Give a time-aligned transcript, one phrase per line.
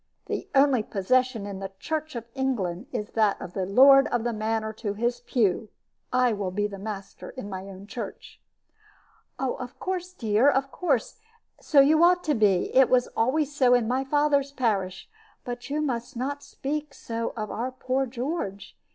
[0.25, 4.33] The only procession in the Church of England is that of the lord of the
[4.33, 5.69] manor to his pew.
[6.11, 8.41] I will be the master in my own church."
[9.37, 11.19] "Of course, dear, of course;
[11.59, 12.75] so you ought to be.
[12.75, 15.07] It always was so in my father's parish.
[15.43, 18.75] But you must not speak so of our poor George.